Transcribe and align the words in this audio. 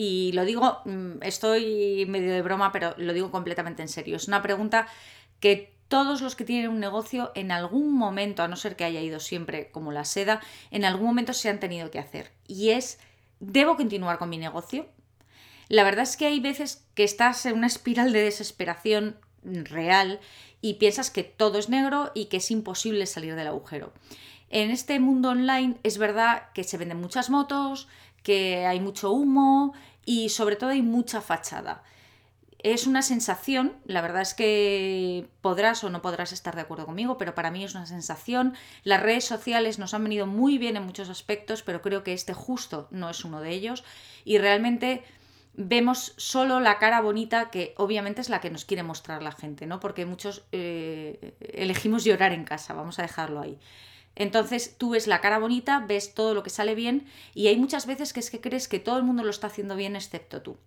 Y 0.00 0.30
lo 0.30 0.44
digo, 0.44 0.80
mm, 0.84 1.22
estoy 1.22 2.06
medio 2.06 2.32
de 2.32 2.40
broma, 2.40 2.70
pero 2.70 2.94
lo 2.98 3.12
digo 3.12 3.32
completamente 3.32 3.82
en 3.82 3.88
serio. 3.88 4.14
Es 4.14 4.28
una 4.28 4.42
pregunta 4.42 4.86
que 5.40 5.74
todos 5.88 6.20
los 6.20 6.36
que 6.36 6.44
tienen 6.44 6.70
un 6.70 6.78
negocio 6.78 7.32
en 7.34 7.50
algún 7.50 7.92
momento, 7.92 8.44
a 8.44 8.48
no 8.48 8.54
ser 8.54 8.76
que 8.76 8.84
haya 8.84 9.00
ido 9.00 9.18
siempre 9.18 9.72
como 9.72 9.90
la 9.90 10.04
seda, 10.04 10.40
en 10.70 10.84
algún 10.84 11.08
momento 11.08 11.32
se 11.32 11.48
han 11.48 11.58
tenido 11.58 11.90
que 11.90 11.98
hacer. 11.98 12.30
Y 12.46 12.70
es, 12.70 13.00
¿debo 13.40 13.76
continuar 13.76 14.18
con 14.18 14.28
mi 14.28 14.38
negocio? 14.38 14.86
La 15.66 15.82
verdad 15.82 16.04
es 16.04 16.16
que 16.16 16.26
hay 16.26 16.38
veces 16.38 16.86
que 16.94 17.02
estás 17.02 17.44
en 17.44 17.56
una 17.56 17.66
espiral 17.66 18.12
de 18.12 18.22
desesperación 18.22 19.16
real 19.42 20.20
y 20.60 20.74
piensas 20.74 21.10
que 21.10 21.24
todo 21.24 21.58
es 21.58 21.68
negro 21.68 22.12
y 22.14 22.26
que 22.26 22.36
es 22.36 22.52
imposible 22.52 23.04
salir 23.06 23.34
del 23.34 23.48
agujero. 23.48 23.92
En 24.48 24.70
este 24.70 25.00
mundo 25.00 25.30
online 25.30 25.76
es 25.82 25.98
verdad 25.98 26.52
que 26.54 26.62
se 26.62 26.78
venden 26.78 27.00
muchas 27.00 27.30
motos, 27.30 27.88
que 28.22 28.66
hay 28.66 28.78
mucho 28.78 29.10
humo 29.10 29.74
y 30.08 30.30
sobre 30.30 30.56
todo 30.56 30.70
hay 30.70 30.80
mucha 30.80 31.20
fachada. 31.20 31.82
Es 32.60 32.86
una 32.86 33.02
sensación, 33.02 33.74
la 33.84 34.00
verdad 34.00 34.22
es 34.22 34.32
que 34.32 35.28
podrás 35.42 35.84
o 35.84 35.90
no 35.90 36.00
podrás 36.00 36.32
estar 36.32 36.54
de 36.54 36.62
acuerdo 36.62 36.86
conmigo, 36.86 37.18
pero 37.18 37.34
para 37.34 37.50
mí 37.50 37.62
es 37.62 37.74
una 37.74 37.84
sensación. 37.84 38.54
Las 38.84 39.02
redes 39.02 39.26
sociales 39.26 39.78
nos 39.78 39.92
han 39.92 40.04
venido 40.04 40.26
muy 40.26 40.56
bien 40.56 40.78
en 40.78 40.86
muchos 40.86 41.10
aspectos, 41.10 41.62
pero 41.62 41.82
creo 41.82 42.04
que 42.04 42.14
este 42.14 42.32
justo 42.32 42.88
no 42.90 43.10
es 43.10 43.22
uno 43.22 43.42
de 43.42 43.50
ellos. 43.50 43.84
Y 44.24 44.38
realmente 44.38 45.02
vemos 45.52 46.14
solo 46.16 46.58
la 46.58 46.78
cara 46.78 47.02
bonita 47.02 47.50
que 47.50 47.74
obviamente 47.76 48.22
es 48.22 48.30
la 48.30 48.40
que 48.40 48.48
nos 48.48 48.64
quiere 48.64 48.82
mostrar 48.82 49.22
la 49.22 49.32
gente, 49.32 49.66
¿no? 49.66 49.78
Porque 49.78 50.06
muchos 50.06 50.42
eh, 50.52 51.34
elegimos 51.52 52.04
llorar 52.04 52.32
en 52.32 52.44
casa, 52.44 52.72
vamos 52.72 52.98
a 52.98 53.02
dejarlo 53.02 53.42
ahí. 53.42 53.58
Entonces 54.18 54.74
tú 54.76 54.90
ves 54.90 55.06
la 55.06 55.20
cara 55.20 55.38
bonita, 55.38 55.78
ves 55.78 56.12
todo 56.12 56.34
lo 56.34 56.42
que 56.42 56.50
sale 56.50 56.74
bien 56.74 57.06
y 57.34 57.46
hay 57.46 57.56
muchas 57.56 57.86
veces 57.86 58.12
que 58.12 58.18
es 58.18 58.30
que 58.30 58.40
crees 58.40 58.66
que 58.66 58.80
todo 58.80 58.98
el 58.98 59.04
mundo 59.04 59.22
lo 59.22 59.30
está 59.30 59.46
haciendo 59.46 59.76
bien 59.76 59.94
excepto 59.94 60.42
tú. 60.42 60.58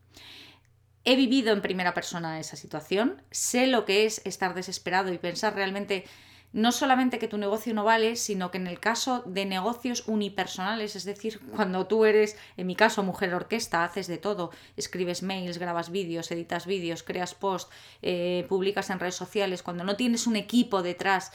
He 1.04 1.18
vivido 1.18 1.52
en 1.52 1.62
primera 1.62 1.94
persona 1.94 2.40
esa 2.40 2.56
situación, 2.56 3.22
sé 3.30 3.68
lo 3.68 3.84
que 3.84 4.06
es 4.06 4.22
estar 4.24 4.54
desesperado 4.54 5.12
y 5.12 5.18
pensar 5.18 5.54
realmente 5.54 6.06
no 6.54 6.72
solamente 6.72 7.20
que 7.20 7.28
tu 7.28 7.38
negocio 7.38 7.74
no 7.74 7.84
vale, 7.84 8.16
sino 8.16 8.52
que 8.52 8.58
en 8.58 8.68
el 8.68 8.80
caso 8.80 9.24
de 9.26 9.46
negocios 9.46 10.08
unipersonales, 10.08 10.96
es 10.96 11.04
decir, 11.04 11.42
cuando 11.56 11.88
tú 11.88 12.06
eres, 12.06 12.38
en 12.56 12.68
mi 12.68 12.76
caso, 12.76 13.04
mujer 13.04 13.34
orquesta, 13.34 13.84
haces 13.84 14.08
de 14.08 14.18
todo, 14.18 14.52
escribes 14.78 15.24
mails, 15.24 15.58
grabas 15.58 15.92
vídeos, 15.92 16.32
editas 16.32 16.66
vídeos, 16.66 17.04
creas 17.04 17.36
posts, 17.36 17.74
eh, 18.02 18.46
publicas 18.48 18.90
en 18.90 19.00
redes 19.00 19.16
sociales, 19.16 19.62
cuando 19.62 19.84
no 19.84 19.98
tienes 19.98 20.26
un 20.26 20.38
equipo 20.38 20.84
detrás 20.84 21.34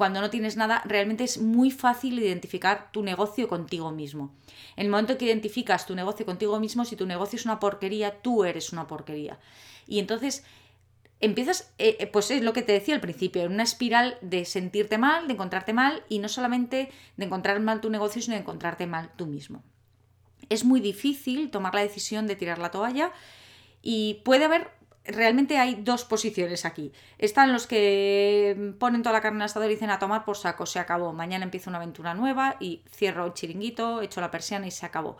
cuando 0.00 0.22
no 0.22 0.30
tienes 0.30 0.56
nada, 0.56 0.80
realmente 0.86 1.24
es 1.24 1.42
muy 1.42 1.70
fácil 1.70 2.18
identificar 2.18 2.90
tu 2.90 3.02
negocio 3.02 3.48
contigo 3.48 3.90
mismo. 3.92 4.32
En 4.76 4.86
el 4.86 4.90
momento 4.90 5.18
que 5.18 5.26
identificas 5.26 5.84
tu 5.84 5.94
negocio 5.94 6.24
contigo 6.24 6.58
mismo, 6.58 6.86
si 6.86 6.96
tu 6.96 7.04
negocio 7.04 7.36
es 7.36 7.44
una 7.44 7.60
porquería, 7.60 8.22
tú 8.22 8.44
eres 8.44 8.72
una 8.72 8.86
porquería. 8.86 9.38
Y 9.86 9.98
entonces 9.98 10.42
empiezas, 11.20 11.74
eh, 11.76 11.98
eh, 12.00 12.06
pues 12.06 12.30
es 12.30 12.40
lo 12.40 12.54
que 12.54 12.62
te 12.62 12.72
decía 12.72 12.94
al 12.94 13.02
principio, 13.02 13.42
en 13.42 13.52
una 13.52 13.62
espiral 13.62 14.16
de 14.22 14.46
sentirte 14.46 14.96
mal, 14.96 15.26
de 15.26 15.34
encontrarte 15.34 15.74
mal 15.74 16.02
y 16.08 16.18
no 16.18 16.30
solamente 16.30 16.90
de 17.18 17.24
encontrar 17.26 17.60
mal 17.60 17.82
tu 17.82 17.90
negocio, 17.90 18.22
sino 18.22 18.36
de 18.36 18.40
encontrarte 18.40 18.86
mal 18.86 19.10
tú 19.16 19.26
mismo. 19.26 19.62
Es 20.48 20.64
muy 20.64 20.80
difícil 20.80 21.50
tomar 21.50 21.74
la 21.74 21.82
decisión 21.82 22.26
de 22.26 22.36
tirar 22.36 22.58
la 22.58 22.70
toalla 22.70 23.12
y 23.82 24.22
puede 24.24 24.46
haber 24.46 24.70
realmente 25.04 25.58
hay 25.58 25.76
dos 25.76 26.04
posiciones 26.04 26.64
aquí. 26.64 26.92
Están 27.18 27.52
los 27.52 27.66
que 27.66 28.74
ponen 28.78 29.02
toda 29.02 29.14
la 29.14 29.20
carne 29.20 29.38
el 29.38 29.44
asador 29.44 29.70
y 29.70 29.74
dicen 29.74 29.90
a 29.90 29.98
tomar 29.98 30.24
por 30.24 30.36
saco, 30.36 30.66
se 30.66 30.78
acabó. 30.78 31.12
Mañana 31.12 31.44
empieza 31.44 31.70
una 31.70 31.78
aventura 31.78 32.14
nueva 32.14 32.56
y 32.60 32.82
cierro 32.90 33.26
el 33.26 33.34
chiringuito, 33.34 34.02
echo 34.02 34.20
la 34.20 34.30
persiana 34.30 34.66
y 34.66 34.70
se 34.70 34.86
acabó. 34.86 35.16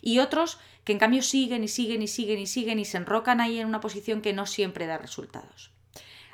Y 0.00 0.18
otros 0.18 0.58
que 0.84 0.92
en 0.92 0.98
cambio 0.98 1.22
siguen 1.22 1.64
y 1.64 1.68
siguen 1.68 2.02
y 2.02 2.08
siguen 2.08 2.38
y 2.38 2.46
siguen 2.46 2.78
y 2.78 2.84
se 2.84 2.98
enrocan 2.98 3.40
ahí 3.40 3.58
en 3.58 3.66
una 3.66 3.80
posición 3.80 4.20
que 4.20 4.32
no 4.32 4.46
siempre 4.46 4.86
da 4.86 4.98
resultados. 4.98 5.72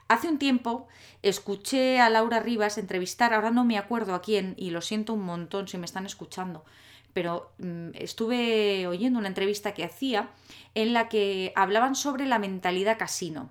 Hace 0.08 0.28
un 0.28 0.38
tiempo 0.38 0.88
escuché 1.22 2.00
a 2.00 2.10
Laura 2.10 2.40
Rivas 2.40 2.78
entrevistar, 2.78 3.32
ahora 3.32 3.52
no 3.52 3.64
me 3.64 3.78
acuerdo 3.78 4.14
a 4.14 4.22
quién, 4.22 4.54
y 4.56 4.70
lo 4.70 4.80
siento 4.80 5.12
un 5.14 5.22
montón 5.22 5.68
si 5.68 5.78
me 5.78 5.84
están 5.84 6.04
escuchando, 6.04 6.64
pero 7.12 7.52
mm, 7.58 7.90
estuve 7.94 8.86
oyendo 8.86 9.18
una 9.18 9.28
entrevista 9.28 9.74
que 9.74 9.84
hacía 9.84 10.30
en 10.74 10.92
la 10.92 11.08
que 11.08 11.52
hablaban 11.56 11.94
sobre 11.94 12.26
la 12.26 12.38
mentalidad 12.38 12.98
casino. 12.98 13.50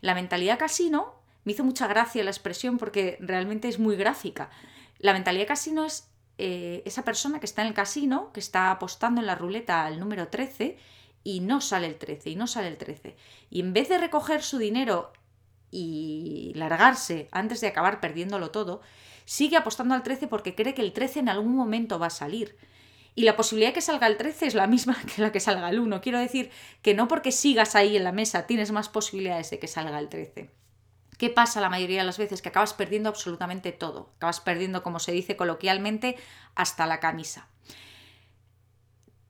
La 0.00 0.14
mentalidad 0.14 0.58
casino, 0.58 1.14
me 1.44 1.52
hizo 1.52 1.64
mucha 1.64 1.86
gracia 1.86 2.24
la 2.24 2.30
expresión 2.30 2.78
porque 2.78 3.16
realmente 3.20 3.68
es 3.68 3.78
muy 3.78 3.96
gráfica. 3.96 4.50
La 4.98 5.12
mentalidad 5.12 5.48
casino 5.48 5.84
es 5.84 6.08
eh, 6.38 6.82
esa 6.86 7.04
persona 7.04 7.40
que 7.40 7.46
está 7.46 7.62
en 7.62 7.68
el 7.68 7.74
casino, 7.74 8.32
que 8.32 8.40
está 8.40 8.70
apostando 8.70 9.20
en 9.20 9.26
la 9.26 9.34
ruleta 9.34 9.84
al 9.84 9.98
número 9.98 10.28
13 10.28 10.78
y 11.24 11.40
no 11.40 11.60
sale 11.60 11.86
el 11.86 11.96
13, 11.96 12.30
y 12.30 12.36
no 12.36 12.46
sale 12.46 12.68
el 12.68 12.76
13. 12.76 13.16
Y 13.50 13.60
en 13.60 13.72
vez 13.72 13.88
de 13.88 13.98
recoger 13.98 14.42
su 14.42 14.58
dinero 14.58 15.12
y 15.70 16.52
largarse 16.54 17.28
antes 17.32 17.60
de 17.60 17.68
acabar 17.68 18.00
perdiéndolo 18.00 18.50
todo, 18.50 18.80
sigue 19.24 19.56
apostando 19.56 19.94
al 19.94 20.02
13 20.02 20.26
porque 20.26 20.54
cree 20.54 20.74
que 20.74 20.82
el 20.82 20.92
13 20.92 21.20
en 21.20 21.28
algún 21.28 21.54
momento 21.54 21.98
va 21.98 22.06
a 22.06 22.10
salir. 22.10 22.56
Y 23.14 23.24
la 23.24 23.36
posibilidad 23.36 23.70
de 23.70 23.74
que 23.74 23.80
salga 23.82 24.06
el 24.06 24.16
13 24.16 24.46
es 24.46 24.54
la 24.54 24.66
misma 24.66 24.96
que 25.14 25.22
la 25.22 25.32
que 25.32 25.40
salga 25.40 25.68
el 25.68 25.80
1. 25.80 26.00
Quiero 26.00 26.18
decir 26.18 26.50
que 26.82 26.94
no 26.94 27.08
porque 27.08 27.32
sigas 27.32 27.74
ahí 27.74 27.96
en 27.96 28.04
la 28.04 28.12
mesa 28.12 28.46
tienes 28.46 28.72
más 28.72 28.88
posibilidades 28.88 29.50
de 29.50 29.58
que 29.58 29.68
salga 29.68 29.98
el 29.98 30.08
13. 30.08 30.50
¿Qué 31.18 31.30
pasa 31.30 31.60
la 31.60 31.68
mayoría 31.68 32.00
de 32.00 32.06
las 32.06 32.18
veces? 32.18 32.42
Que 32.42 32.48
acabas 32.48 32.74
perdiendo 32.74 33.08
absolutamente 33.08 33.70
todo. 33.70 34.10
Acabas 34.16 34.40
perdiendo, 34.40 34.82
como 34.82 34.98
se 34.98 35.12
dice 35.12 35.36
coloquialmente, 35.36 36.16
hasta 36.54 36.86
la 36.86 36.98
camisa. 36.98 37.46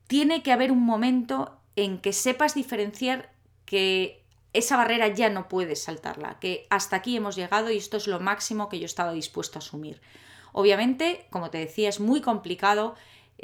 Tiene 0.07 0.41
que 0.41 0.51
haber 0.51 0.71
un 0.71 0.81
momento 0.81 1.59
en 1.75 1.99
que 1.99 2.13
sepas 2.13 2.55
diferenciar 2.55 3.31
que 3.65 4.23
esa 4.53 4.77
barrera 4.77 5.07
ya 5.07 5.29
no 5.29 5.47
puedes 5.47 5.83
saltarla, 5.83 6.39
que 6.39 6.67
hasta 6.69 6.95
aquí 6.95 7.15
hemos 7.15 7.35
llegado 7.35 7.71
y 7.71 7.77
esto 7.77 7.97
es 7.97 8.07
lo 8.07 8.19
máximo 8.19 8.69
que 8.69 8.79
yo 8.79 8.85
estaba 8.85 9.11
dispuesto 9.11 9.57
a 9.57 9.61
asumir. 9.61 10.01
Obviamente, 10.51 11.25
como 11.31 11.49
te 11.49 11.57
decía, 11.57 11.89
es 11.89 11.99
muy 11.99 12.21
complicado 12.21 12.95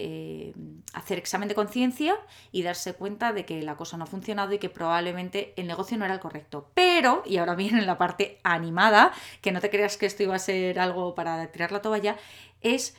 eh, 0.01 0.53
hacer 0.93 1.17
examen 1.17 1.49
de 1.49 1.55
conciencia 1.55 2.15
y 2.53 2.63
darse 2.63 2.93
cuenta 2.93 3.33
de 3.33 3.43
que 3.43 3.61
la 3.61 3.75
cosa 3.75 3.97
no 3.97 4.05
ha 4.05 4.07
funcionado 4.07 4.53
y 4.53 4.57
que 4.57 4.69
probablemente 4.69 5.53
el 5.57 5.67
negocio 5.67 5.97
no 5.97 6.05
era 6.05 6.13
el 6.13 6.21
correcto. 6.21 6.71
Pero, 6.73 7.21
y 7.25 7.35
ahora 7.35 7.53
viene 7.55 7.81
la 7.81 7.97
parte 7.97 8.39
animada, 8.43 9.11
que 9.41 9.51
no 9.51 9.59
te 9.59 9.69
creas 9.69 9.97
que 9.97 10.05
esto 10.05 10.23
iba 10.23 10.35
a 10.35 10.39
ser 10.39 10.79
algo 10.79 11.15
para 11.15 11.45
tirar 11.51 11.73
la 11.73 11.81
toalla, 11.81 12.15
es 12.61 12.95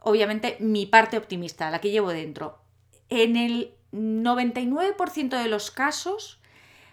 obviamente 0.00 0.56
mi 0.60 0.86
parte 0.86 1.18
optimista, 1.18 1.72
la 1.72 1.80
que 1.80 1.90
llevo 1.90 2.10
dentro. 2.10 2.60
En 3.08 3.36
el 3.36 3.74
99% 3.92 5.42
de 5.42 5.48
los 5.48 5.72
casos 5.72 6.38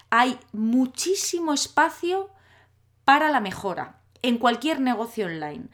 hay 0.09 0.39
muchísimo 0.53 1.53
espacio 1.53 2.31
para 3.03 3.29
la 3.29 3.41
mejora 3.41 4.01
en 4.23 4.39
cualquier 4.39 4.81
negocio 4.81 5.27
online. 5.27 5.65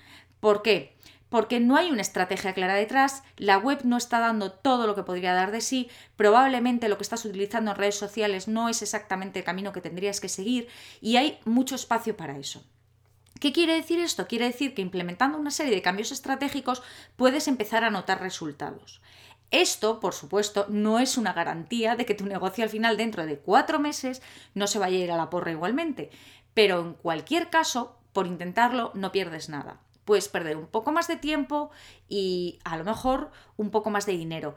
¿Por 0.41 0.61
qué? 0.61 0.97
Porque 1.31 1.61
no 1.61 1.77
hay 1.77 1.91
una 1.91 2.01
estrategia 2.01 2.53
clara 2.53 2.75
detrás, 2.75 3.23
la 3.37 3.57
web 3.57 3.79
no 3.85 3.95
está 3.95 4.19
dando 4.19 4.51
todo 4.51 4.85
lo 4.85 4.95
que 4.95 5.03
podría 5.03 5.33
dar 5.33 5.51
de 5.51 5.61
sí, 5.61 5.89
probablemente 6.17 6.89
lo 6.89 6.97
que 6.97 7.03
estás 7.03 7.23
utilizando 7.23 7.71
en 7.71 7.77
redes 7.77 7.95
sociales 7.95 8.49
no 8.49 8.67
es 8.67 8.81
exactamente 8.81 9.39
el 9.39 9.45
camino 9.45 9.71
que 9.71 9.79
tendrías 9.79 10.19
que 10.19 10.27
seguir 10.27 10.67
y 10.99 11.15
hay 11.15 11.39
mucho 11.45 11.75
espacio 11.75 12.17
para 12.17 12.37
eso. 12.37 12.65
¿Qué 13.39 13.53
quiere 13.53 13.75
decir 13.75 14.01
esto? 14.01 14.27
Quiere 14.27 14.45
decir 14.45 14.73
que 14.73 14.81
implementando 14.81 15.37
una 15.37 15.51
serie 15.51 15.73
de 15.73 15.81
cambios 15.81 16.11
estratégicos 16.11 16.83
puedes 17.15 17.47
empezar 17.47 17.85
a 17.85 17.91
notar 17.91 18.19
resultados. 18.19 19.01
Esto, 19.51 20.01
por 20.01 20.13
supuesto, 20.13 20.65
no 20.67 20.99
es 20.99 21.17
una 21.17 21.31
garantía 21.31 21.95
de 21.95 22.05
que 22.05 22.13
tu 22.13 22.25
negocio 22.25 22.65
al 22.65 22.69
final, 22.69 22.97
dentro 22.97 23.25
de 23.25 23.39
cuatro 23.39 23.79
meses, 23.79 24.21
no 24.53 24.67
se 24.67 24.79
vaya 24.79 24.97
a 24.97 25.03
ir 25.03 25.11
a 25.13 25.17
la 25.17 25.29
porra 25.29 25.51
igualmente. 25.51 26.09
Pero 26.53 26.81
en 26.81 26.93
cualquier 26.93 27.49
caso, 27.49 27.97
por 28.11 28.27
intentarlo, 28.27 28.91
no 28.95 29.13
pierdes 29.13 29.47
nada 29.47 29.79
puedes 30.05 30.27
perder 30.27 30.57
un 30.57 30.67
poco 30.67 30.91
más 30.91 31.07
de 31.07 31.17
tiempo 31.17 31.71
y 32.07 32.59
a 32.63 32.77
lo 32.77 32.83
mejor 32.83 33.31
un 33.57 33.69
poco 33.69 33.89
más 33.89 34.05
de 34.05 34.13
dinero. 34.13 34.55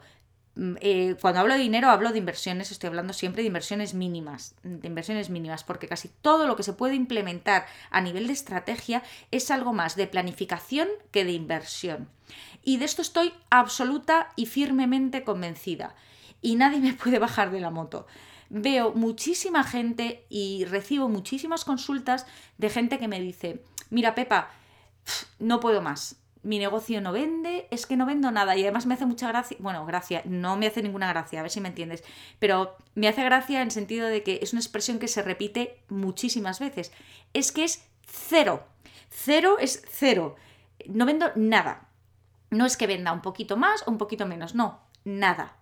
Mm, 0.55 0.75
eh, 0.79 1.15
cuando 1.19 1.41
hablo 1.41 1.53
de 1.53 1.59
dinero 1.59 1.89
hablo 1.89 2.11
de 2.11 2.17
inversiones, 2.17 2.71
estoy 2.71 2.87
hablando 2.87 3.13
siempre 3.13 3.41
de 3.41 3.47
inversiones 3.47 3.93
mínimas, 3.93 4.55
de 4.63 4.87
inversiones 4.87 5.29
mínimas, 5.29 5.63
porque 5.63 5.87
casi 5.87 6.09
todo 6.21 6.47
lo 6.47 6.55
que 6.55 6.63
se 6.63 6.73
puede 6.73 6.95
implementar 6.95 7.65
a 7.91 8.01
nivel 8.01 8.27
de 8.27 8.33
estrategia 8.33 9.03
es 9.31 9.51
algo 9.51 9.73
más 9.73 9.95
de 9.95 10.07
planificación 10.07 10.87
que 11.11 11.25
de 11.25 11.33
inversión. 11.33 12.09
Y 12.63 12.77
de 12.77 12.85
esto 12.85 13.01
estoy 13.01 13.33
absoluta 13.49 14.31
y 14.35 14.45
firmemente 14.45 15.23
convencida. 15.23 15.95
Y 16.41 16.55
nadie 16.55 16.79
me 16.79 16.93
puede 16.93 17.19
bajar 17.19 17.51
de 17.51 17.59
la 17.59 17.69
moto. 17.69 18.07
veo 18.49 18.93
muchísima 18.93 19.63
gente 19.63 20.25
y 20.29 20.65
recibo 20.65 21.09
muchísimas 21.09 21.65
consultas 21.65 22.27
de 22.59 22.69
gente 22.69 22.99
que 22.99 23.07
me 23.07 23.19
dice, 23.19 23.63
mira 23.89 24.13
Pepa, 24.13 24.51
no 25.39 25.59
puedo 25.59 25.81
más, 25.81 26.17
mi 26.45 26.59
negocio 26.59 27.01
no 27.01 27.11
vende, 27.11 27.67
es 27.71 27.87
que 27.87 27.97
no 27.97 28.05
vendo 28.05 28.31
nada. 28.31 28.55
Y 28.55 28.61
además 28.61 28.85
me 28.85 28.93
hace 28.93 29.05
mucha 29.05 29.27
gracia, 29.27 29.57
bueno, 29.59 29.85
gracia, 29.85 30.21
no 30.25 30.55
me 30.55 30.67
hace 30.67 30.83
ninguna 30.83 31.09
gracia, 31.09 31.39
a 31.39 31.41
ver 31.41 31.51
si 31.51 31.59
me 31.59 31.69
entiendes, 31.69 32.03
pero 32.39 32.77
me 32.93 33.07
hace 33.07 33.23
gracia 33.23 33.61
en 33.61 33.71
sentido 33.71 34.07
de 34.07 34.21
que 34.21 34.39
es 34.41 34.53
una 34.53 34.61
expresión 34.61 34.99
que 34.99 35.07
se 35.07 35.23
repite 35.23 35.79
muchísimas 35.89 36.59
veces, 36.59 36.91
es 37.33 37.51
que 37.51 37.63
es 37.63 37.83
cero, 38.05 38.63
cero 39.09 39.57
es 39.59 39.83
cero, 39.89 40.35
no 40.87 41.07
vendo 41.07 41.31
nada, 41.35 41.89
no 42.51 42.67
es 42.67 42.77
que 42.77 42.87
venda 42.87 43.11
un 43.11 43.21
poquito 43.21 43.57
más 43.57 43.83
o 43.87 43.91
un 43.91 43.97
poquito 43.97 44.27
menos, 44.27 44.53
no, 44.53 44.79
nada. 45.03 45.57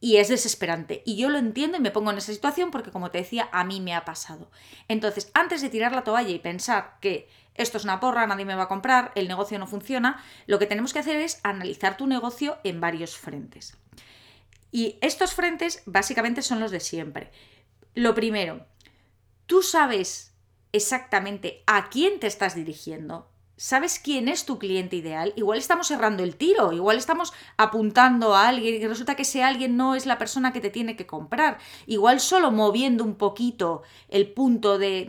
Y 0.00 0.16
es 0.16 0.28
desesperante. 0.28 1.02
Y 1.04 1.16
yo 1.16 1.28
lo 1.28 1.38
entiendo 1.38 1.76
y 1.76 1.80
me 1.80 1.90
pongo 1.90 2.10
en 2.10 2.18
esa 2.18 2.32
situación 2.32 2.70
porque, 2.70 2.92
como 2.92 3.10
te 3.10 3.18
decía, 3.18 3.48
a 3.52 3.64
mí 3.64 3.80
me 3.80 3.94
ha 3.94 4.04
pasado. 4.04 4.50
Entonces, 4.86 5.30
antes 5.34 5.60
de 5.60 5.70
tirar 5.70 5.92
la 5.92 6.04
toalla 6.04 6.30
y 6.30 6.38
pensar 6.38 6.98
que 7.00 7.28
esto 7.54 7.76
es 7.76 7.84
una 7.84 7.98
porra, 7.98 8.26
nadie 8.26 8.44
me 8.44 8.54
va 8.54 8.64
a 8.64 8.68
comprar, 8.68 9.10
el 9.16 9.26
negocio 9.26 9.58
no 9.58 9.66
funciona, 9.66 10.22
lo 10.46 10.60
que 10.60 10.66
tenemos 10.66 10.92
que 10.92 11.00
hacer 11.00 11.16
es 11.16 11.40
analizar 11.42 11.96
tu 11.96 12.06
negocio 12.06 12.58
en 12.62 12.80
varios 12.80 13.16
frentes. 13.16 13.76
Y 14.70 14.96
estos 15.00 15.34
frentes 15.34 15.82
básicamente 15.84 16.42
son 16.42 16.60
los 16.60 16.70
de 16.70 16.80
siempre. 16.80 17.32
Lo 17.94 18.14
primero, 18.14 18.66
tú 19.46 19.62
sabes 19.62 20.34
exactamente 20.72 21.64
a 21.66 21.88
quién 21.88 22.20
te 22.20 22.28
estás 22.28 22.54
dirigiendo 22.54 23.28
sabes 23.58 23.98
quién 23.98 24.28
es 24.28 24.46
tu 24.46 24.58
cliente 24.58 24.96
ideal, 24.96 25.34
igual 25.36 25.58
estamos 25.58 25.88
cerrando 25.88 26.22
el 26.22 26.36
tiro, 26.36 26.72
igual 26.72 26.96
estamos 26.96 27.34
apuntando 27.56 28.34
a 28.34 28.48
alguien 28.48 28.76
y 28.76 28.86
resulta 28.86 29.16
que 29.16 29.22
ese 29.22 29.42
alguien 29.42 29.76
no 29.76 29.94
es 29.94 30.06
la 30.06 30.16
persona 30.16 30.52
que 30.52 30.60
te 30.60 30.70
tiene 30.70 30.96
que 30.96 31.06
comprar. 31.06 31.58
Igual 31.86 32.20
solo 32.20 32.50
moviendo 32.50 33.04
un 33.04 33.16
poquito 33.16 33.82
el 34.08 34.30
punto 34.30 34.78
de, 34.78 35.02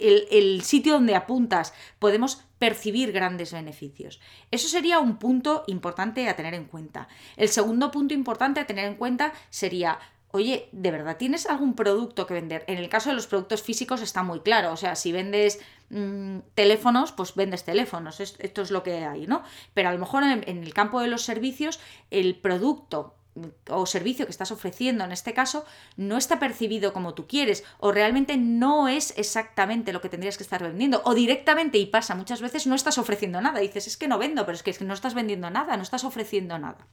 el, 0.00 0.26
el 0.30 0.62
sitio 0.62 0.94
donde 0.94 1.16
apuntas 1.16 1.74
podemos 1.98 2.44
percibir 2.58 3.10
grandes 3.10 3.52
beneficios. 3.52 4.20
Eso 4.50 4.68
sería 4.68 5.00
un 5.00 5.16
punto 5.16 5.64
importante 5.66 6.28
a 6.28 6.36
tener 6.36 6.54
en 6.54 6.66
cuenta. 6.66 7.08
El 7.36 7.48
segundo 7.48 7.90
punto 7.90 8.14
importante 8.14 8.60
a 8.60 8.66
tener 8.66 8.86
en 8.86 8.94
cuenta 8.94 9.32
sería 9.48 9.98
oye, 10.32 10.68
¿de 10.72 10.90
verdad 10.90 11.16
tienes 11.16 11.46
algún 11.46 11.74
producto 11.74 12.26
que 12.26 12.34
vender? 12.34 12.64
En 12.66 12.78
el 12.78 12.88
caso 12.88 13.10
de 13.10 13.16
los 13.16 13.26
productos 13.26 13.62
físicos 13.62 14.00
está 14.00 14.22
muy 14.22 14.40
claro, 14.40 14.72
o 14.72 14.76
sea, 14.76 14.94
si 14.94 15.12
vendes 15.12 15.58
mm, 15.90 16.38
teléfonos, 16.54 17.12
pues 17.12 17.34
vendes 17.34 17.64
teléfonos, 17.64 18.20
esto 18.20 18.62
es 18.62 18.70
lo 18.70 18.82
que 18.82 19.04
hay, 19.04 19.26
¿no? 19.26 19.42
Pero 19.74 19.88
a 19.88 19.92
lo 19.92 19.98
mejor 19.98 20.22
en, 20.22 20.44
el 20.46 20.74
campo 20.74 21.00
de 21.00 21.08
los 21.08 21.22
servicios, 21.22 21.80
el 22.10 22.36
producto 22.36 23.16
mm, 23.34 23.70
o 23.70 23.86
servicio 23.86 24.24
que 24.24 24.30
estás 24.30 24.52
ofreciendo 24.52 25.04
en 25.04 25.12
este 25.12 25.34
caso 25.34 25.64
no 25.96 26.16
está 26.16 26.38
percibido 26.38 26.92
como 26.92 27.14
tú 27.14 27.26
quieres 27.26 27.64
o 27.78 27.90
realmente 27.90 28.36
no 28.36 28.88
es 28.88 29.14
exactamente 29.16 29.92
lo 29.92 30.00
que 30.00 30.08
tendrías 30.08 30.36
que 30.36 30.44
estar 30.44 30.62
vendiendo 30.62 31.02
o 31.04 31.14
directamente 31.14 31.78
y 31.78 31.86
pasa 31.86 32.14
muchas 32.14 32.40
veces 32.40 32.66
no 32.66 32.74
estás 32.74 32.98
ofreciendo 32.98 33.40
nada 33.40 33.60
dices 33.60 33.86
es 33.86 33.96
que 33.96 34.08
no 34.08 34.18
vendo 34.18 34.46
pero 34.46 34.56
es 34.56 34.62
que, 34.62 34.70
es 34.70 34.78
que 34.78 34.84
no 34.84 34.94
estás 34.94 35.14
vendiendo 35.14 35.48
nada 35.48 35.76
no 35.76 35.82
estás 35.82 36.04
ofreciendo 36.04 36.58
nada 36.58 36.86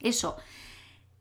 eso 0.00 0.36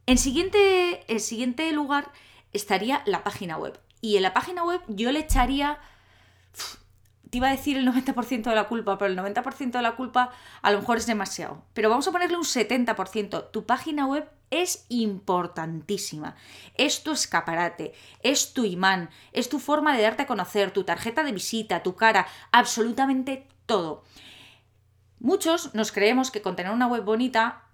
en 0.09 0.17
siguiente, 0.17 1.05
siguiente 1.19 1.71
lugar 1.71 2.11
estaría 2.51 3.03
la 3.05 3.23
página 3.23 3.57
web. 3.57 3.79
Y 4.01 4.17
en 4.17 4.23
la 4.23 4.33
página 4.33 4.63
web 4.63 4.81
yo 4.87 5.11
le 5.11 5.19
echaría 5.19 5.79
te 7.29 7.37
iba 7.37 7.47
a 7.47 7.51
decir 7.51 7.77
el 7.77 7.87
90% 7.87 8.49
de 8.49 8.55
la 8.55 8.67
culpa, 8.67 8.97
pero 8.97 9.11
el 9.11 9.17
90% 9.17 9.71
de 9.71 9.81
la 9.83 9.95
culpa 9.95 10.31
a 10.63 10.71
lo 10.71 10.79
mejor 10.79 10.97
es 10.97 11.05
demasiado. 11.05 11.63
Pero 11.73 11.89
vamos 11.89 12.07
a 12.07 12.11
ponerle 12.11 12.37
un 12.37 12.43
70%. 12.43 13.51
Tu 13.51 13.65
página 13.67 14.07
web 14.07 14.27
es 14.49 14.87
importantísima. 14.89 16.35
Es 16.73 17.03
tu 17.03 17.11
escaparate, 17.11 17.93
es 18.23 18.53
tu 18.53 18.65
imán, 18.65 19.11
es 19.31 19.47
tu 19.47 19.59
forma 19.59 19.95
de 19.95 20.01
darte 20.01 20.23
a 20.23 20.27
conocer, 20.27 20.71
tu 20.71 20.85
tarjeta 20.85 21.23
de 21.23 21.33
visita, 21.33 21.83
tu 21.83 21.95
cara, 21.95 22.25
absolutamente 22.51 23.47
todo. 23.67 24.03
Muchos 25.19 25.75
nos 25.75 25.91
creemos 25.91 26.31
que 26.31 26.41
con 26.41 26.55
tener 26.55 26.71
una 26.71 26.87
web 26.87 27.03
bonita 27.03 27.68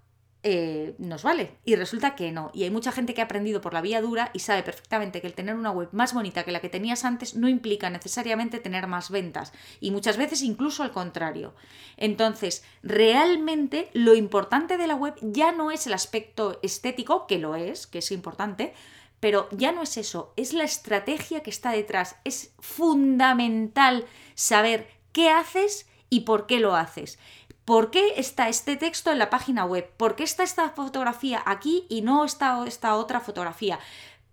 eh, 0.48 0.94
nos 0.98 1.24
vale. 1.24 1.56
Y 1.64 1.74
resulta 1.74 2.14
que 2.14 2.30
no. 2.30 2.52
Y 2.54 2.62
hay 2.62 2.70
mucha 2.70 2.92
gente 2.92 3.14
que 3.14 3.20
ha 3.20 3.24
aprendido 3.24 3.60
por 3.60 3.74
la 3.74 3.80
vía 3.80 4.00
dura 4.00 4.30
y 4.32 4.38
sabe 4.38 4.62
perfectamente 4.62 5.20
que 5.20 5.26
el 5.26 5.34
tener 5.34 5.56
una 5.56 5.72
web 5.72 5.88
más 5.90 6.14
bonita 6.14 6.44
que 6.44 6.52
la 6.52 6.60
que 6.60 6.68
tenías 6.68 7.04
antes 7.04 7.34
no 7.34 7.48
implica 7.48 7.90
necesariamente 7.90 8.60
tener 8.60 8.86
más 8.86 9.10
ventas. 9.10 9.52
Y 9.80 9.90
muchas 9.90 10.16
veces 10.16 10.42
incluso 10.42 10.84
al 10.84 10.92
contrario. 10.92 11.56
Entonces, 11.96 12.62
realmente 12.84 13.90
lo 13.92 14.14
importante 14.14 14.76
de 14.76 14.86
la 14.86 14.94
web 14.94 15.14
ya 15.20 15.50
no 15.50 15.72
es 15.72 15.88
el 15.88 15.94
aspecto 15.94 16.60
estético, 16.62 17.26
que 17.26 17.38
lo 17.38 17.56
es, 17.56 17.88
que 17.88 17.98
es 17.98 18.12
importante, 18.12 18.72
pero 19.18 19.48
ya 19.50 19.72
no 19.72 19.82
es 19.82 19.96
eso, 19.96 20.32
es 20.36 20.52
la 20.52 20.62
estrategia 20.62 21.42
que 21.42 21.50
está 21.50 21.72
detrás. 21.72 22.14
Es 22.22 22.54
fundamental 22.60 24.04
saber 24.36 24.86
qué 25.10 25.28
haces 25.28 25.88
y 26.10 26.20
por 26.20 26.46
qué 26.46 26.60
lo 26.60 26.76
haces. 26.76 27.18
¿Por 27.64 27.90
qué 27.90 28.14
está 28.16 28.48
este 28.48 28.76
texto 28.76 29.10
en 29.10 29.18
la 29.18 29.28
página 29.28 29.64
web? 29.64 29.90
¿Por 29.96 30.14
qué 30.14 30.22
está 30.22 30.44
esta 30.44 30.70
fotografía 30.70 31.42
aquí 31.46 31.84
y 31.88 32.02
no 32.02 32.24
está 32.24 32.62
esta 32.64 32.94
otra 32.94 33.18
fotografía? 33.20 33.80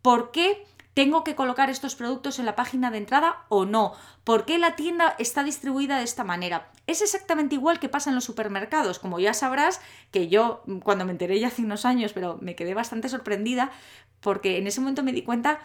¿Por 0.04 0.30
qué 0.32 0.68
tengo 0.94 1.24
que 1.24 1.34
colocar 1.34 1.72
estos 1.72 1.96
productos 1.96 2.38
en 2.38 2.46
la 2.46 2.56
página 2.56 2.92
de 2.92 3.00
entrada 3.00 3.46
o 3.50 3.66
no? 3.66 3.94
¿Por 4.24 4.46
qué 4.46 4.60
la 4.60 4.76
tienda 4.76 5.16
está 5.18 5.44
distribuida 5.44 5.98
de 5.98 6.04
esta 6.04 6.24
manera? 6.24 6.72
Es 6.86 7.02
exactamente 7.02 7.56
igual 7.56 7.80
que 7.80 7.90
pasa 7.90 8.12
en 8.12 8.16
los 8.16 8.24
supermercados. 8.24 9.00
Como 9.00 9.20
ya 9.20 9.34
sabrás, 9.34 9.82
que 10.12 10.28
yo 10.28 10.62
cuando 10.84 11.06
me 11.06 11.12
enteré 11.12 11.40
ya 11.40 11.48
hace 11.48 11.64
unos 11.64 11.86
años, 11.86 12.14
pero 12.14 12.38
me 12.40 12.56
quedé 12.56 12.76
bastante 12.76 13.10
sorprendida 13.10 13.72
porque 14.20 14.60
en 14.60 14.68
ese 14.68 14.80
momento 14.80 15.02
me 15.02 15.12
di 15.12 15.24
cuenta 15.24 15.60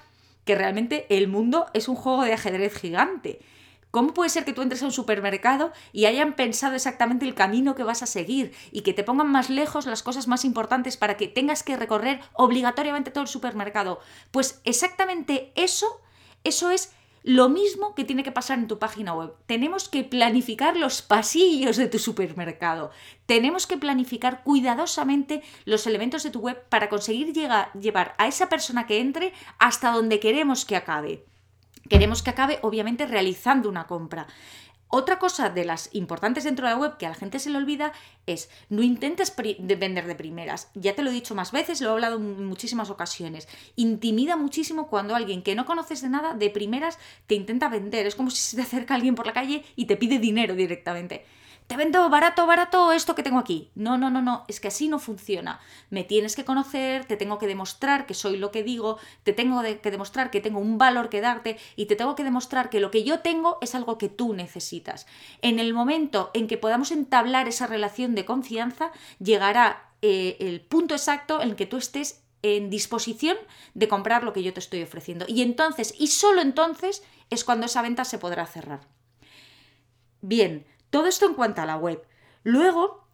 que 0.47 0.55
realmente 0.55 1.07
el 1.11 1.29
mundo 1.29 1.67
es 1.75 1.89
un 1.89 1.97
juego 1.97 2.23
de 2.23 2.33
ajedrez 2.33 2.75
gigante 2.75 3.41
¿Cómo 3.91 4.13
puede 4.13 4.29
ser 4.29 4.45
que 4.45 4.53
tú 4.53 4.63
entres 4.63 4.83
a 4.83 4.87
un 4.87 4.93
supermercado 4.93 5.73
y 5.93 6.05
hayan 6.05 6.37
pensado 6.37 6.75
exactamente 6.75 7.25
el 7.25 7.35
camino 7.35 7.75
que 7.75 7.85
vas 7.85 8.03
a 8.03 8.07
seguir 8.07 8.55
y 8.71 8.83
que 8.83 8.93
te 8.93 9.05
pongan 9.05 9.31
más 9.31 9.49
lejos 9.49 9.87
las 9.87 10.03
cosas 10.03 10.29
más 10.29 10.45
importantes 10.45 10.97
para 10.97 11.17
que 11.17 11.29
tengas 11.29 11.63
que 11.63 11.77
recorrer 11.77 12.21
obligatoriamente 12.35 13.11
todo 13.11 13.23
el 13.23 13.29
supermercado? 13.29 14.01
Pues 14.31 14.61
exactamente 14.65 15.53
eso, 15.55 15.87
eso 16.45 16.71
es 16.71 16.93
lo 17.23 17.49
mismo 17.49 17.95
que 17.95 18.05
tiene 18.05 18.23
que 18.23 18.33
pasar 18.33 18.59
en 18.59 18.69
tu 18.69 18.79
página 18.79 19.15
web. 19.15 19.35
Tenemos 19.47 19.89
que 19.89 20.05
planificar 20.05 20.77
los 20.77 21.03
pasillos 21.03 21.77
de 21.77 21.89
tu 21.89 21.99
supermercado. 21.99 22.91
Tenemos 23.27 23.67
que 23.67 23.77
planificar 23.77 24.43
cuidadosamente 24.45 25.43
los 25.65 25.87
elementos 25.87 26.23
de 26.23 26.31
tu 26.31 26.41
web 26.41 26.63
para 26.69 26.89
conseguir 26.89 27.33
llegar, 27.33 27.73
llevar 27.73 28.15
a 28.19 28.29
esa 28.29 28.49
persona 28.49 28.87
que 28.87 29.01
entre 29.01 29.33
hasta 29.59 29.91
donde 29.91 30.21
queremos 30.21 30.65
que 30.65 30.77
acabe. 30.77 31.25
Queremos 31.89 32.23
que 32.23 32.31
acabe, 32.31 32.59
obviamente, 32.63 33.07
realizando 33.07 33.69
una 33.69 33.87
compra. 33.87 34.27
Otra 34.91 35.19
cosa 35.19 35.51
de 35.51 35.67
las 35.67 35.91
importantes 35.93 36.45
dentro 36.45 36.67
de 36.67 36.73
la 36.73 36.79
web 36.79 36.97
que 36.97 37.05
a 37.05 37.11
la 37.11 37.15
gente 37.15 37.39
se 37.39 37.51
le 37.51 37.59
olvida 37.59 37.93
es 38.25 38.49
no 38.71 38.83
intentes 38.83 39.35
vender 39.37 40.07
de 40.07 40.15
primeras. 40.15 40.71
Ya 40.75 40.95
te 40.95 41.03
lo 41.03 41.11
he 41.11 41.13
dicho 41.13 41.35
más 41.35 41.53
veces, 41.53 41.83
lo 41.83 41.91
he 41.91 41.93
hablado 41.93 42.17
en 42.17 42.47
muchísimas 42.47 42.89
ocasiones. 42.89 43.49
Intimida 43.77 44.37
muchísimo 44.37 44.89
cuando 44.89 45.15
alguien 45.15 45.43
que 45.43 45.55
no 45.55 45.67
conoces 45.67 46.01
de 46.01 46.09
nada 46.09 46.33
de 46.33 46.49
primeras 46.49 46.99
te 47.27 47.35
intenta 47.35 47.69
vender. 47.69 48.07
Es 48.07 48.15
como 48.15 48.31
si 48.31 48.39
se 48.39 48.57
te 48.57 48.63
acerca 48.63 48.95
alguien 48.95 49.15
por 49.15 49.27
la 49.27 49.35
calle 49.35 49.63
y 49.77 49.85
te 49.85 49.99
pide 49.99 50.19
dinero 50.19 50.55
directamente 50.55 51.27
te 51.69 51.77
vendo 51.77 52.09
barato, 52.09 52.47
barato 52.47 52.93
esto 52.93 53.15
que 53.15 53.23
tengo 53.23 53.39
aquí. 53.39 53.71
No, 53.75 53.99
no, 53.99 54.09
no, 54.09 54.23
no, 54.23 54.47
es 54.49 54.59
que 54.59 54.69
así 54.69 54.89
no 54.89 54.99
funciona. 54.99 55.61
Me 55.91 56.03
tienes 56.03 56.35
que 56.35 56.47
conocer, 56.47 57.05
te 57.05 57.19
tengo 57.19 57.39
que 57.39 57.47
demostrar 57.47 58.07
que 58.07 58.15
soy 58.15 58.39
lo 58.39 58.51
que 58.51 58.63
digo, 58.63 58.99
te 59.23 59.35
tengo 59.35 59.63
que 59.63 59.91
demostrar 59.91 60.31
que 60.31 60.41
tengo 60.41 60.61
un 60.61 60.79
valor 60.79 61.11
que 61.11 61.21
darte 61.21 61.59
y 61.77 61.85
te 61.85 61.95
tengo 61.95 62.15
que 62.15 62.25
demostrar 62.25 62.71
que 62.71 62.81
lo 62.81 62.91
que 62.91 63.05
yo 63.05 63.21
tengo 63.21 63.59
es 63.61 63.75
algo 63.75 63.99
que 63.99 64.09
tú 64.09 64.33
necesitas. 64.33 65.07
En 65.43 65.59
el 65.59 65.75
momento 65.75 66.31
en 66.33 66.49
que 66.49 66.57
podamos 66.57 66.91
entablar 66.91 67.49
esa 67.49 67.67
relación 67.67 68.15
de 68.15 68.25
confianza, 68.25 68.91
llegará 69.19 69.93
eh, 70.01 70.39
el 70.41 70.63
punto 70.63 70.95
exacto 70.95 71.43
en 71.43 71.55
que 71.55 71.67
tú 71.67 71.77
estés 71.77 72.23
en 72.41 72.71
disposición 72.71 73.37
de 73.75 73.89
comprar 73.89 74.25
lo 74.25 74.33
que 74.33 74.43
yo 74.43 74.55
te 74.55 74.61
estoy 74.61 74.83
ofreciendo. 74.83 75.27
Y 75.29 75.43
entonces, 75.43 75.95
y 75.99 76.07
solo 76.07 76.41
entonces, 76.41 77.03
es 77.29 77.45
cuando 77.45 77.67
esa 77.67 77.83
venta 77.83 78.07
se 78.07 78.17
podrá 78.17 78.47
cerrar. 78.47 78.81
Bien, 80.23 80.65
todo 80.91 81.07
esto 81.07 81.27
en 81.27 81.35
cuanto 81.35 81.63
a 81.63 81.67
la 81.67 81.77
web. 81.77 82.03
Luego, 82.45 83.09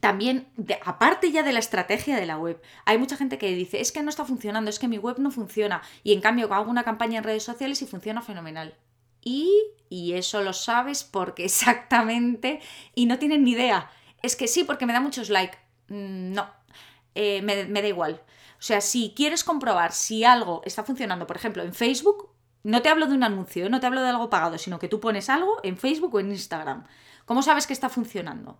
también, 0.00 0.48
aparte 0.84 1.30
ya 1.30 1.42
de 1.42 1.52
la 1.52 1.60
estrategia 1.60 2.16
de 2.16 2.26
la 2.26 2.36
web, 2.36 2.60
hay 2.84 2.98
mucha 2.98 3.16
gente 3.16 3.38
que 3.38 3.54
dice, 3.54 3.80
es 3.80 3.92
que 3.92 4.02
no 4.02 4.10
está 4.10 4.24
funcionando, 4.24 4.68
es 4.68 4.78
que 4.78 4.88
mi 4.88 4.98
web 4.98 5.18
no 5.18 5.30
funciona, 5.30 5.82
y 6.02 6.12
en 6.12 6.20
cambio 6.20 6.52
hago 6.52 6.70
una 6.70 6.82
campaña 6.82 7.18
en 7.18 7.24
redes 7.24 7.44
sociales 7.44 7.80
y 7.82 7.86
funciona 7.86 8.22
fenomenal. 8.22 8.74
Y, 9.22 9.52
y 9.88 10.14
eso 10.14 10.42
lo 10.42 10.52
sabes 10.52 11.04
porque 11.04 11.44
exactamente, 11.46 12.60
y 12.94 13.06
no 13.06 13.18
tienen 13.18 13.44
ni 13.44 13.52
idea. 13.52 13.90
Es 14.22 14.34
que 14.34 14.48
sí, 14.48 14.64
porque 14.64 14.86
me 14.86 14.92
da 14.92 15.00
muchos 15.00 15.30
likes. 15.30 15.58
Mm, 15.88 16.32
no, 16.32 16.50
eh, 17.14 17.42
me, 17.42 17.66
me 17.66 17.82
da 17.82 17.88
igual. 17.88 18.22
O 18.58 18.64
sea, 18.64 18.80
si 18.80 19.12
quieres 19.14 19.44
comprobar 19.44 19.92
si 19.92 20.24
algo 20.24 20.62
está 20.64 20.84
funcionando, 20.84 21.26
por 21.26 21.36
ejemplo, 21.36 21.62
en 21.62 21.74
Facebook, 21.74 22.31
no 22.64 22.82
te 22.82 22.88
hablo 22.88 23.06
de 23.06 23.14
un 23.14 23.24
anuncio, 23.24 23.68
no 23.68 23.80
te 23.80 23.86
hablo 23.86 24.02
de 24.02 24.08
algo 24.08 24.30
pagado, 24.30 24.58
sino 24.58 24.78
que 24.78 24.88
tú 24.88 25.00
pones 25.00 25.28
algo 25.28 25.58
en 25.62 25.76
Facebook 25.76 26.14
o 26.14 26.20
en 26.20 26.30
Instagram. 26.30 26.84
¿Cómo 27.24 27.42
sabes 27.42 27.66
que 27.66 27.72
está 27.72 27.88
funcionando? 27.88 28.58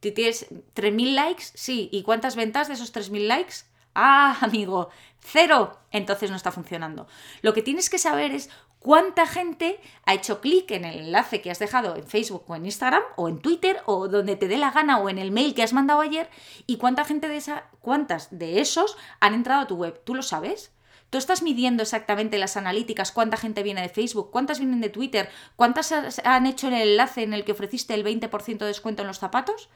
¿Tienes 0.00 0.48
3.000 0.74 1.14
likes? 1.14 1.44
Sí. 1.54 1.88
¿Y 1.92 2.02
cuántas 2.02 2.34
ventas 2.34 2.68
de 2.68 2.74
esos 2.74 2.92
3.000 2.92 3.26
likes? 3.26 3.54
Ah, 3.94 4.38
amigo, 4.42 4.90
cero, 5.20 5.78
entonces 5.90 6.30
no 6.30 6.36
está 6.36 6.52
funcionando. 6.52 7.06
Lo 7.42 7.52
que 7.52 7.62
tienes 7.62 7.90
que 7.90 7.98
saber 7.98 8.32
es 8.32 8.50
cuánta 8.78 9.26
gente 9.26 9.80
ha 10.06 10.14
hecho 10.14 10.40
clic 10.40 10.70
en 10.70 10.84
el 10.84 11.00
enlace 11.00 11.42
que 11.42 11.50
has 11.50 11.58
dejado 11.58 11.96
en 11.96 12.06
Facebook 12.06 12.44
o 12.46 12.56
en 12.56 12.64
Instagram 12.64 13.02
o 13.16 13.28
en 13.28 13.40
Twitter 13.40 13.82
o 13.86 14.08
donde 14.08 14.36
te 14.36 14.48
dé 14.48 14.56
la 14.56 14.70
gana 14.70 14.98
o 14.98 15.08
en 15.08 15.18
el 15.18 15.32
mail 15.32 15.54
que 15.54 15.62
has 15.62 15.72
mandado 15.72 16.00
ayer 16.00 16.30
y 16.66 16.78
cuánta 16.78 17.04
gente 17.04 17.28
de 17.28 17.36
esa, 17.36 17.64
cuántas 17.80 18.36
de 18.36 18.60
esos 18.60 18.96
han 19.20 19.34
entrado 19.34 19.62
a 19.62 19.66
tu 19.66 19.76
web. 19.76 20.00
¿Tú 20.04 20.14
lo 20.14 20.22
sabes? 20.22 20.72
¿Tú 21.10 21.18
estás 21.18 21.42
midiendo 21.42 21.82
exactamente 21.82 22.38
las 22.38 22.56
analíticas 22.56 23.10
cuánta 23.10 23.36
gente 23.36 23.64
viene 23.64 23.82
de 23.82 23.88
Facebook, 23.88 24.30
cuántas 24.30 24.60
vienen 24.60 24.80
de 24.80 24.90
Twitter, 24.90 25.28
cuántas 25.56 25.92
han 26.24 26.46
hecho 26.46 26.68
el 26.68 26.74
enlace 26.74 27.24
en 27.24 27.34
el 27.34 27.44
que 27.44 27.52
ofreciste 27.52 27.94
el 27.94 28.04
20% 28.04 28.58
de 28.58 28.66
descuento 28.66 29.02
en 29.02 29.08
los 29.08 29.18
zapatos? 29.18 29.68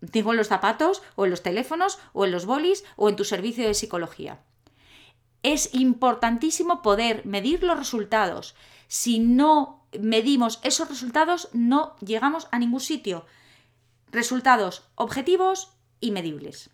Digo 0.00 0.30
en 0.30 0.38
los 0.38 0.48
zapatos, 0.48 1.02
o 1.16 1.26
en 1.26 1.30
los 1.30 1.42
teléfonos, 1.42 1.98
o 2.14 2.24
en 2.24 2.32
los 2.32 2.46
bolis, 2.46 2.84
o 2.96 3.10
en 3.10 3.16
tu 3.16 3.24
servicio 3.24 3.66
de 3.66 3.74
psicología. 3.74 4.40
Es 5.42 5.74
importantísimo 5.74 6.80
poder 6.80 7.26
medir 7.26 7.62
los 7.62 7.78
resultados. 7.78 8.54
Si 8.88 9.18
no 9.18 9.84
medimos 9.98 10.60
esos 10.62 10.88
resultados, 10.88 11.50
no 11.52 11.96
llegamos 12.00 12.48
a 12.50 12.58
ningún 12.58 12.80
sitio. 12.80 13.26
Resultados 14.10 14.84
objetivos 14.94 15.72
y 16.00 16.10
medibles. 16.10 16.70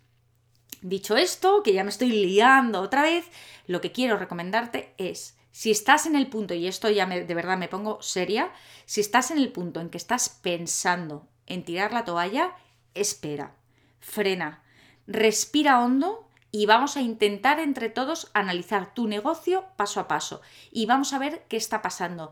Dicho 0.81 1.17
esto, 1.17 1.63
que 1.63 1.73
ya 1.73 1.83
me 1.83 1.89
estoy 1.89 2.09
liando 2.09 2.81
otra 2.81 3.01
vez, 3.01 3.25
lo 3.65 3.81
que 3.81 3.91
quiero 3.91 4.17
recomendarte 4.17 4.93
es, 4.97 5.37
si 5.51 5.71
estás 5.71 6.05
en 6.05 6.15
el 6.15 6.27
punto, 6.27 6.53
y 6.53 6.67
esto 6.67 6.89
ya 6.89 7.05
de 7.07 7.33
verdad 7.33 7.57
me 7.57 7.67
pongo 7.67 8.01
seria, 8.01 8.51
si 8.85 9.01
estás 9.01 9.31
en 9.31 9.39
el 9.39 9.51
punto 9.51 9.81
en 9.81 9.89
que 9.89 9.97
estás 9.97 10.29
pensando 10.29 11.27
en 11.47 11.65
tirar 11.65 11.93
la 11.93 12.05
toalla, 12.05 12.55
espera, 12.93 13.55
frena, 13.99 14.63
respira 15.07 15.83
hondo 15.83 16.29
y 16.51 16.65
vamos 16.65 16.95
a 16.95 17.01
intentar 17.01 17.59
entre 17.59 17.89
todos 17.89 18.29
analizar 18.33 18.93
tu 18.93 19.07
negocio 19.07 19.65
paso 19.75 19.99
a 19.99 20.07
paso. 20.07 20.41
Y 20.71 20.85
vamos 20.85 21.13
a 21.13 21.19
ver 21.19 21.45
qué 21.49 21.57
está 21.57 21.81
pasando 21.81 22.31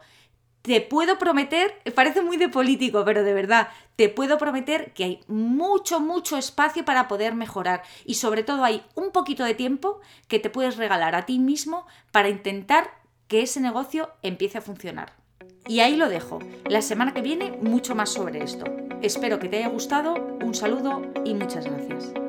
te 0.65 0.81
puedo 0.81 1.19
prometer, 1.19 1.79
parece 1.93 2.23
muy 2.23 2.37
de 2.37 2.49
político, 2.49 3.03
pero 3.05 3.23
de 3.23 3.33
verdad, 3.33 3.69
te 3.95 4.09
puedo 4.09 4.39
prometer 4.39 4.93
que 4.93 5.03
hay 5.03 5.19
mucho, 5.27 5.99
mucho 5.99 6.37
espacio 6.37 6.83
para 6.83 7.07
poder 7.07 7.35
mejorar 7.35 7.83
y 8.03 8.15
sobre 8.15 8.41
todo 8.41 8.63
hay 8.63 8.83
un 8.95 9.11
poquito 9.11 9.43
de 9.43 9.53
tiempo 9.53 10.01
que 10.27 10.39
te 10.39 10.49
puedes 10.49 10.77
regalar 10.77 11.13
a 11.13 11.27
ti 11.27 11.37
mismo 11.37 11.85
para 12.11 12.29
intentar 12.29 12.89
que 13.27 13.43
ese 13.43 13.61
negocio 13.61 14.09
empiece 14.23 14.57
a 14.57 14.61
funcionar. 14.61 15.13
Y 15.67 15.81
ahí 15.81 15.95
lo 15.95 16.09
dejo. 16.09 16.39
La 16.67 16.81
semana 16.81 17.13
que 17.13 17.21
viene 17.21 17.51
mucho 17.61 17.95
más 17.95 18.09
sobre 18.09 18.43
esto. 18.43 18.65
Espero 19.01 19.39
que 19.39 19.49
te 19.49 19.57
haya 19.57 19.69
gustado, 19.69 20.15
un 20.43 20.55
saludo 20.55 21.01
y 21.23 21.35
muchas 21.35 21.65
gracias. 21.65 22.24